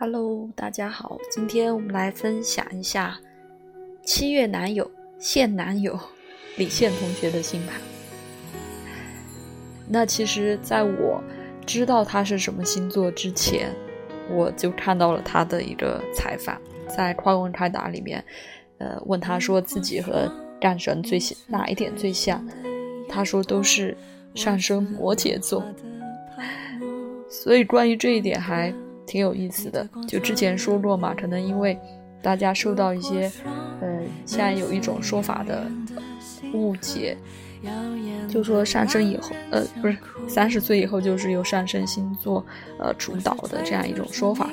[0.00, 3.18] Hello，大家好，今天我们来分享一下
[4.04, 5.98] 七月男友现男友
[6.56, 7.80] 李现同学的星盘。
[9.88, 11.20] 那其实，在我
[11.66, 13.72] 知道他是什么星座之前，
[14.30, 16.56] 我就看到了他的一个采访，
[16.86, 18.24] 在《快问快答》里面，
[18.78, 22.46] 呃，问他说自己和战神最像哪一点最像，
[23.08, 23.96] 他说都是
[24.32, 25.64] 上升摩羯座。
[27.28, 28.72] 所以关于这一点还
[29.08, 29.88] 挺有意思的。
[30.06, 31.76] 就之前说过嘛，可能因为
[32.22, 33.32] 大家受到一些，
[33.80, 35.66] 呃，现在有一种说法的
[36.52, 37.16] 误解，
[38.28, 39.96] 就说上升以后，呃，不是
[40.28, 42.44] 三十岁以后就是由上升星座
[42.78, 44.50] 呃主导的这样一种说法，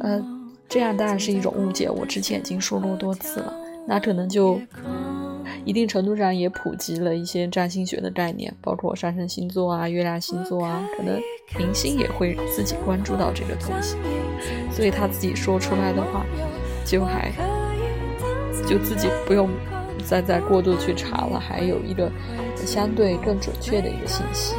[0.00, 0.22] 呃，
[0.68, 1.88] 这样当然是一种误解。
[1.88, 3.54] 我之前已经说过多次了，
[3.88, 4.60] 那可能就。
[5.64, 11.20] 一定程度上也普及了一些占星学的概念，包括上升星座啊、月亮星座啊，可能
[11.58, 13.96] 明星也会自己关注到这个东西，
[14.72, 16.24] 所以他自己说出来的话，
[16.84, 17.30] 就还
[18.66, 19.50] 就自己不用
[20.04, 22.10] 再再过度去查了，还有一个
[22.56, 24.54] 相对更准确的一个信息。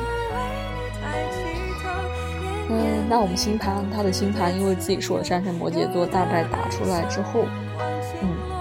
[2.69, 7.45] 嗯，那我们星盘，他的星盘因为自己说的上升摩羯座，大概打出来之后。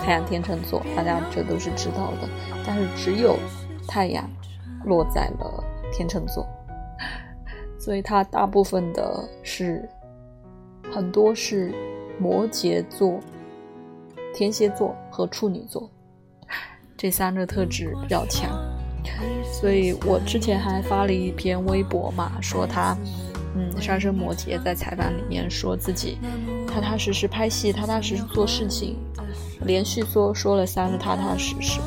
[0.03, 2.29] 太阳天秤座，大家这都是知道的，
[2.67, 3.39] 但是只有
[3.87, 4.29] 太阳
[4.85, 6.47] 落在了天秤座，
[7.79, 9.89] 所以它大部分的是
[10.91, 11.73] 很多是
[12.19, 13.21] 摩羯座、
[14.35, 15.89] 天蝎座和处女座
[16.97, 18.51] 这三个特质比较强，
[19.61, 22.97] 所以我之前还发了一篇微博嘛，说他
[23.55, 26.19] 嗯上升摩羯，在采访里面说自己
[26.67, 28.97] 踏踏实实拍戏，踏踏实实做事情。
[29.65, 31.81] 连续说说了三个踏踏实实，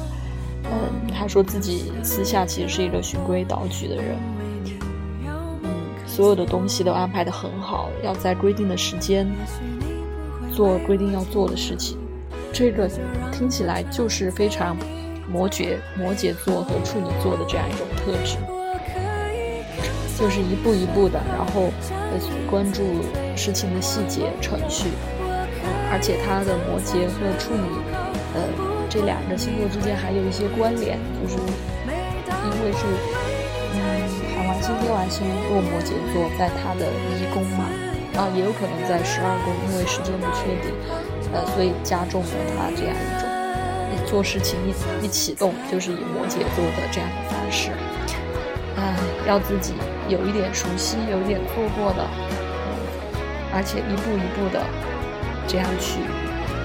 [0.64, 4.16] 嗯，他说自己私下其实是一个循规蹈矩的人，
[5.26, 5.70] 嗯，
[6.06, 9.28] 所有的东西都安排的很好，要在规定的时间
[10.52, 11.98] 做规定要做的事情，
[12.52, 12.90] 这个
[13.32, 14.78] 听起来就是非常
[15.28, 18.38] 摩羯摩羯座和处女座的这样一种特质，
[20.20, 21.72] 就是一步一步的，然后
[22.50, 22.84] 关注
[23.36, 24.90] 事情的细节程序。
[25.92, 27.70] 而且他的摩羯和处女，
[28.34, 28.42] 呃，
[28.90, 32.82] 这两个星座之间还有一些关联，就是因为是，
[33.74, 33.78] 嗯，
[34.34, 37.70] 海王星、天王星落摩羯座，在他的一宫嘛，
[38.18, 40.74] 啊，也有可能在十二宫，因为时间不确定，
[41.32, 43.30] 呃，所以加重了他这样一种
[44.06, 47.70] 做事情一一启动就是以摩羯座的这样的方式，
[48.76, 48.96] 哎，
[49.28, 49.74] 要自己
[50.10, 52.74] 有一点熟悉，有一点做过的，嗯
[53.54, 54.60] 而且一步一步的。
[55.48, 56.00] 这样去，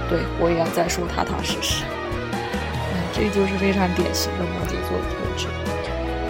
[0.08, 1.84] 对我也要再说踏踏实实。
[2.32, 5.46] 嗯，这就是非常典型的摩羯座的特质。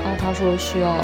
[0.03, 0.97] 然后他说需要，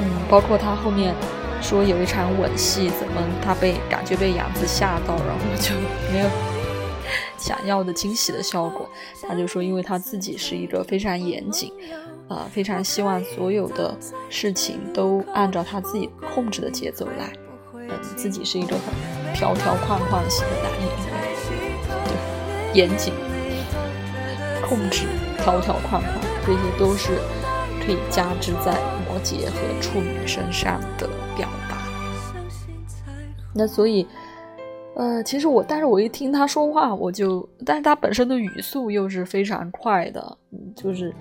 [0.00, 1.14] 嗯，包括他后面
[1.60, 5.74] 说有一场吻戏，怎么他被感觉被杨子吓到，然后就
[6.12, 6.28] 没有
[7.36, 8.88] 想要的惊喜的效果。
[9.26, 11.72] 他就说，因为他自己是一个非常严谨，
[12.28, 13.96] 呃，非常希望所有的
[14.30, 17.32] 事情都按照他自己控制的节奏来。
[17.88, 19.14] 嗯，自己是一个很。
[19.34, 20.88] 条条框框型的男人，
[22.06, 23.12] 对，严谨、
[24.64, 25.06] 控制、
[25.38, 27.18] 条条框框，这些都是
[27.84, 28.78] 可以加之在
[29.08, 31.82] 摩羯和处女身上的表达。
[33.52, 34.06] 那所以，
[34.94, 40.38] 呃，其实我，但是我一听他说话，我就，但是他本身的语速又是非常快的，
[40.76, 41.12] 就是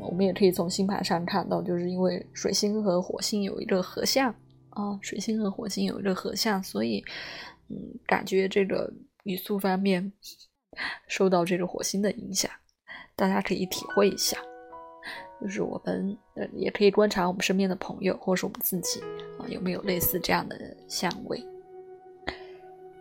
[0.00, 4.34] 我们也可以从星盘上看到，就是因为水星和火星有一个合相。
[4.74, 7.04] 啊，水星和火星有一个合相，所以，
[7.68, 7.76] 嗯，
[8.06, 8.92] 感觉这个
[9.22, 10.12] 语速方面
[11.08, 12.50] 受到这个火星的影响，
[13.16, 14.36] 大家可以体会一下。
[15.42, 19.00] 就是我们呃，也可以观察我们身边的朋友，或者是我们自己
[19.38, 20.56] 啊，有没有类似这样的
[20.88, 21.44] 相位。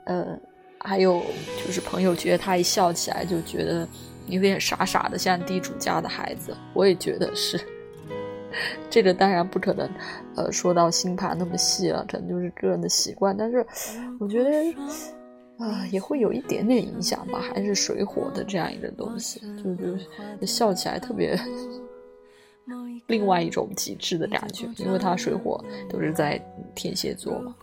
[0.06, 0.38] 呃，
[0.80, 1.24] 还有
[1.66, 3.88] 就是朋友觉得他一笑起来就觉得
[4.28, 7.58] 有点傻傻的，像地主家的孩子，我也觉得是。
[8.90, 9.90] 这个当然不可能，
[10.36, 13.36] 呃，说到星盘那么细了，可能就是个人的习惯。
[13.36, 13.66] 但是，
[14.20, 14.50] 我觉得，
[15.58, 19.76] 啊，也会有一点点影响吧，还是水火的这样一个东西，就
[20.40, 21.38] 就笑起来特别，
[23.08, 26.42] 另外一种极致的感觉，因为他水火都是在
[26.76, 27.56] 天蝎座嘛，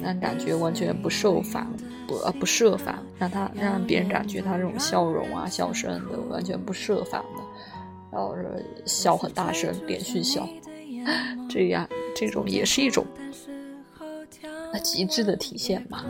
[0.00, 1.66] 那感觉完全不受烦，
[2.06, 7.42] 不呃不设防，让他让别人感觉他这种笑容啊、笑声都完全不设防的。
[8.12, 10.48] 然后是笑很大声，连续笑，
[11.48, 13.06] 这样这种也是一种
[14.82, 16.04] 极致的体现吧。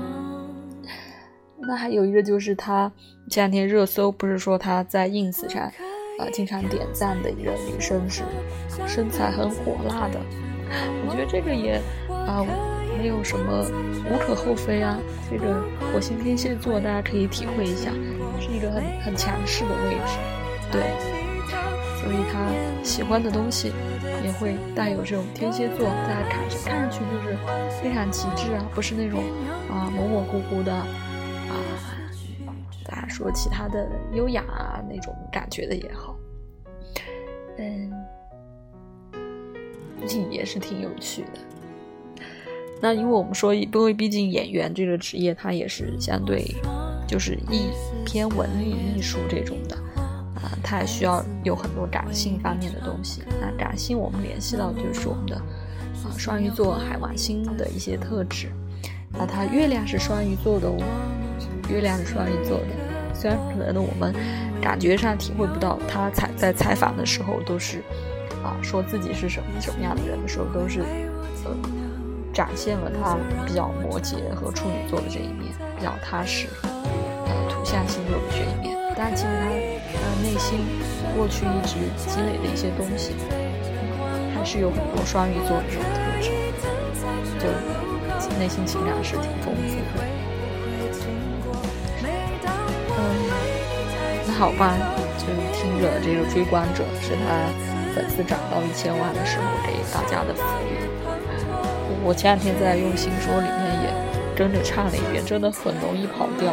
[1.59, 2.91] 那还有一个就是他
[3.29, 5.63] 前两天热搜不是说他在 ins 上
[6.19, 8.23] 啊经常点赞的一个女生是
[8.87, 10.19] 身材很火辣的，
[11.07, 12.45] 我觉得这个也啊
[12.99, 13.65] 没有什么
[14.11, 14.99] 无可厚非啊。
[15.31, 15.63] 这个
[15.93, 17.91] 火星天蝎座，大家可以体会一下，
[18.41, 20.19] 是一个很很强势的位置，
[20.73, 20.81] 对，
[22.01, 22.51] 所以他
[22.83, 23.73] 喜欢的东西
[24.25, 27.37] 也会带有这种天蝎座，大家看看上去就是
[27.83, 29.23] 非常极致啊，不是那种
[29.71, 30.87] 啊模模糊糊的啊，
[32.85, 36.17] 大家说其他的优雅啊那种感觉的也好，
[37.59, 37.93] 嗯。
[40.31, 42.25] 也是挺有趣的。
[42.81, 46.43] 那因为我们说，因为毕竟演员这个职业，它也是相对
[47.07, 47.69] 就是艺
[48.05, 49.77] 偏文艺艺术这种的
[50.43, 53.23] 啊，它也需要有很多感性方面的东西。
[53.41, 58.49] 那感性我们联系到就是我们的啊双鱼座海王星的一些特质。
[59.13, 60.79] 那它月亮是双鱼座的哦，
[61.69, 62.67] 月亮是双鱼座的。
[63.15, 64.15] 虽然可能我们
[64.63, 67.83] 感觉上体会不到，他采在采访的时候都是。
[68.43, 70.81] 啊，说自己是什么什么样的人的时候，都是
[71.45, 71.55] 呃
[72.33, 73.15] 展现了他
[73.45, 78.75] 比较摩羯和处女座的这一面，比较踏实，呃土象星座的这一面。
[78.97, 79.51] 但其实他
[80.23, 80.61] 内心
[81.17, 83.13] 过去一直积累的一些东西，
[84.35, 86.31] 还是有很多双鱼座的这种特质，
[87.39, 87.45] 就
[88.39, 90.05] 内心情感是挺丰富的。
[92.97, 92.99] 嗯，
[94.27, 94.77] 那好吧，
[95.19, 97.51] 就听着这个追光者是他。
[97.93, 100.79] 粉丝涨到一千万的时候，给大家的福利。
[102.05, 103.91] 我前两天在用心说里面也
[104.37, 106.53] 跟着唱了一遍，真的很容易跑调，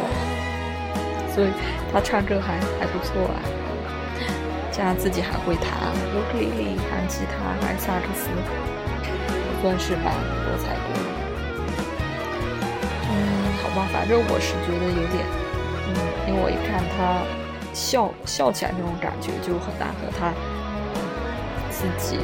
[1.38, 1.50] 所以
[1.92, 3.38] 他唱歌还还不错啊。
[4.72, 5.70] 加上自己还会弹
[6.12, 8.26] 尤克里里、弹吉他、弹萨克斯，
[9.62, 10.12] 算是蛮
[10.42, 11.06] 多才多艺。
[13.06, 13.14] 嗯，
[13.62, 15.24] 好吧，反正我是觉得有点，
[15.86, 15.94] 嗯，
[16.26, 17.22] 因为我一看他
[17.72, 20.34] 笑笑起来那种感觉，就很难和他。
[21.70, 22.18] 自己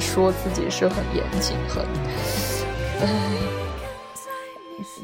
[0.00, 1.84] 说自己是很严谨、很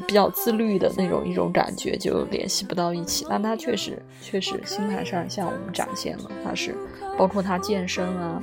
[0.09, 3.27] 比较自律的那种一种感觉，就联系不到一起。
[3.29, 6.75] 但他确实确实星盘上向我们展现了，他是
[7.15, 8.41] 包括他健身啊，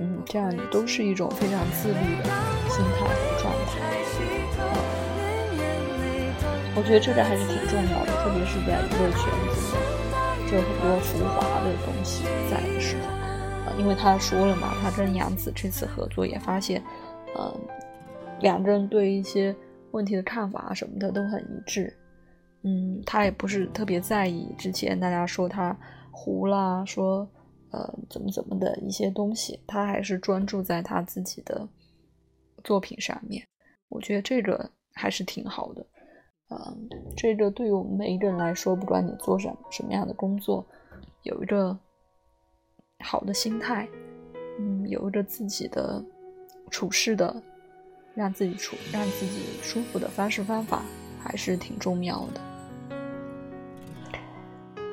[0.00, 2.24] 嗯，这样都是一种非常自律的
[2.70, 3.82] 心态和状态。
[6.74, 9.76] 我觉得这个还是挺重要的，特别是在娱乐圈子，
[10.50, 13.78] 就很多浮华的东西在的时候。
[13.78, 16.82] 因为他说了嘛，他跟杨紫这次合作也发现，
[17.38, 17.54] 嗯，
[18.40, 19.54] 两个人对一些
[19.94, 21.96] 问题的看法什么的都很一致，
[22.62, 25.74] 嗯，他也不是特别在意之前大家说他
[26.10, 27.28] 糊啦，说
[27.70, 31.66] 呃怎么怎么的一些东西，他还是专注在他自己的
[32.62, 33.46] 作品上面，
[33.88, 35.86] 我觉得这个还是挺好的，
[36.50, 40.66] 嗯，这个对于我们每一个人来说，不管你做什什么样的工作，
[41.22, 41.78] 有一个。
[43.00, 43.86] 好的心态，
[44.58, 46.02] 嗯，有一个自己的
[46.70, 47.42] 处事的，
[48.14, 50.82] 让自己处让自己舒服的方式方法，
[51.22, 52.40] 还是挺重要的。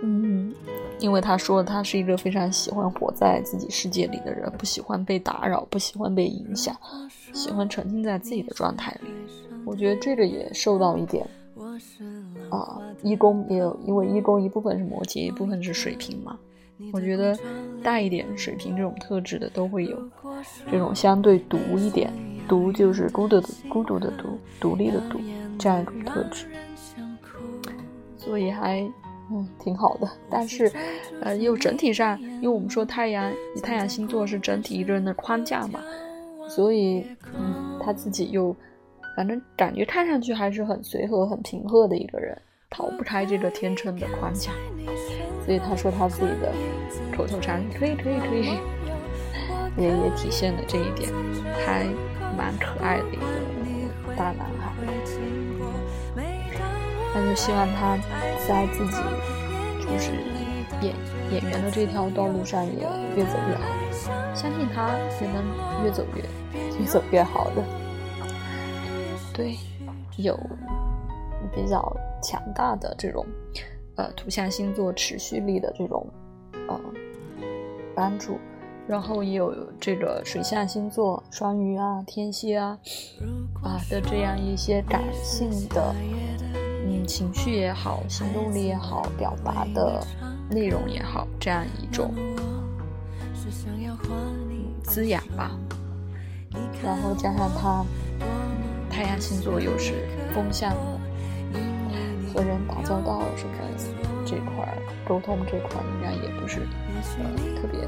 [0.03, 0.51] 嗯，
[0.99, 6.75] 因为他说他是一个非常喜欢活在自己世界里的人，不喜欢被打扰，不喜欢被影响，
[7.33, 9.09] 喜欢沉浸在自己的状态里。
[9.63, 11.23] 我觉得这个也受到一点
[12.49, 16.35] 啊，一宫也有，因为一宫一部分是摩羯，一部分是水瓶嘛。
[16.91, 17.37] 我觉得
[17.83, 20.09] 带一点水瓶这种特质的都会有
[20.71, 22.11] 这种相对独一点，
[22.51, 25.21] 独就是孤独的孤独的独，独立的独
[25.57, 26.47] 这样一种特质，
[28.17, 28.81] 所以还
[29.31, 30.09] 嗯挺好的。
[30.29, 30.69] 但是
[31.21, 35.79] 呃又整体上，因为我们说太阳以太阳星座是整体一个人的框架嘛，
[36.49, 38.53] 所以嗯他自己又
[39.15, 42.37] 反正感觉看上去还是很随和、很平和的一个人，
[42.69, 44.51] 逃不开这个天秤的框架。
[45.45, 46.51] 所以他说他自己的
[47.15, 48.57] 口头禅可以可以可以，
[49.81, 51.09] 也也体现了这一点，
[51.65, 51.87] 还
[52.37, 54.71] 蛮可爱的一个大男孩。
[57.13, 57.97] 那就希望他
[58.47, 58.97] 在自己
[59.81, 60.11] 就是
[60.81, 60.95] 演
[61.31, 63.65] 演员的这条道路上也越走越好，
[64.33, 66.23] 相信他也能越走越
[66.79, 67.63] 越走越好的。
[69.33, 69.57] 对，
[70.17, 70.39] 有
[71.53, 73.25] 比较强大的这种。
[73.97, 76.07] 呃，土象星座持续力的这种
[76.69, 76.79] 呃
[77.93, 78.39] 帮助，
[78.87, 82.77] 然后也有这个水象星座双鱼啊、天蝎啊
[83.63, 85.95] 啊的这样一些感性的
[86.85, 90.05] 嗯情绪也好、行动力也好、表达的
[90.49, 92.13] 内容也好，这样一种
[94.83, 95.51] 滋养吧。
[96.83, 97.85] 然后加上它
[98.89, 99.93] 太阳星座又是
[100.33, 101.01] 风象的。
[102.33, 103.51] 和人打交道什么
[104.25, 104.65] 这块
[105.05, 106.61] 沟通这块应该也不是
[107.19, 107.25] 呃
[107.61, 107.81] 特别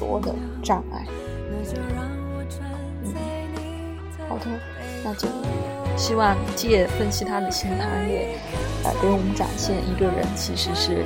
[0.00, 1.06] 多的障碍。
[3.04, 3.14] 嗯，
[4.28, 4.46] 好的，
[5.04, 5.28] 那就
[5.96, 8.34] 希望借分析他的心态也
[8.84, 11.04] 呃给我们展现一个人其实是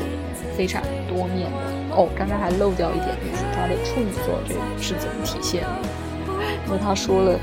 [0.57, 1.59] 非常多面的。
[1.97, 5.69] 哦，刚刚还漏掉一点，就是他的处女座这是怎么体现的？
[6.67, 7.39] 因为他说了，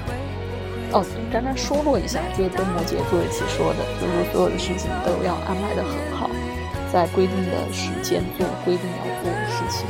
[0.91, 6.29] 哦，刚刚说过一下，就是跟摩羯座一起说的，就是所有的事情都要安排的很好，
[6.91, 9.87] 在规定的时间做规定要做的事情。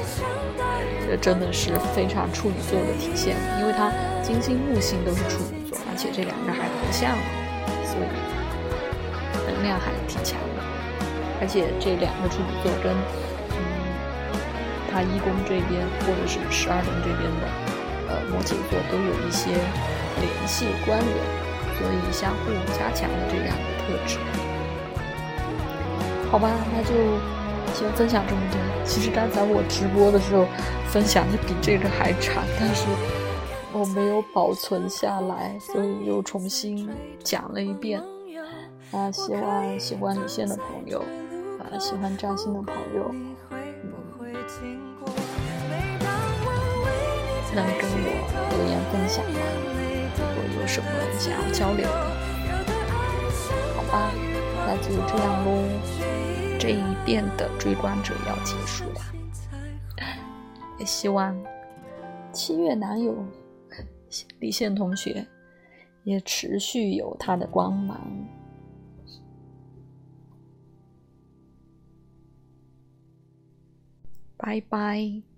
[1.12, 3.92] 这真的是非常处女座的体现，因为他
[4.24, 7.12] 金星、木星都是处女座，而且这两个还合相，
[7.84, 8.08] 所以
[9.44, 10.64] 能量还挺强的。
[11.42, 12.96] 而且这两个处女座跟
[13.52, 13.60] 嗯
[14.88, 17.46] 他一宫这边或者是十二宫这边的
[18.08, 19.52] 呃摩羯座都有一些
[20.24, 21.12] 联系关联，
[21.76, 24.16] 所以相互加强了这两个特质。
[26.32, 26.96] 好吧，那就。
[27.74, 28.60] 先分享这么多。
[28.86, 30.46] 其实刚才我直播的时候
[30.90, 32.86] 分享的比这个还长，但是
[33.74, 36.90] 我没有保存下来，所以又重新
[37.24, 38.02] 讲了一遍。
[38.92, 41.00] 啊，希望喜欢李现的朋友，
[41.60, 43.10] 啊，喜欢占星的朋友，
[47.56, 48.06] 能跟我
[48.52, 49.40] 留言分享吗？
[50.18, 50.88] 如果有什么
[51.18, 51.92] 想要交流的，
[53.78, 54.12] 好吧，
[54.68, 56.21] 那就这样喽。
[56.62, 59.02] 这一遍的追光者要结束了，
[60.78, 61.36] 也希望
[62.32, 63.18] 七月男友
[64.40, 65.26] 李现同学
[66.04, 68.00] 也持续有他的光芒。
[74.38, 75.31] 拜拜。